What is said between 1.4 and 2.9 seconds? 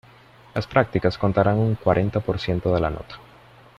un cuarenta por ciento de la